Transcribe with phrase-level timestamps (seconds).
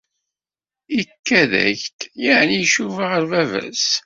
[0.99, 3.87] Ikad-ak-d yeɛni icuba ɣer baba-s?